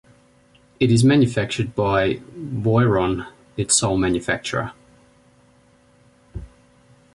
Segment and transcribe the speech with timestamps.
[0.79, 4.71] It is manufactured by Boiron, its sole manufacturer.